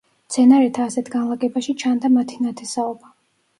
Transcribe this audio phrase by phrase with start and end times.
[0.29, 3.15] მცენარეთა ასეთ განლაგებაში ჩანდა მათი ნათესაობა.